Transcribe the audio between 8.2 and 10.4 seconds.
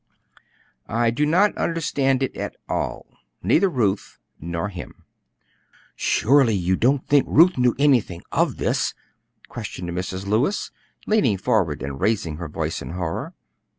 of this?" questioned Mrs.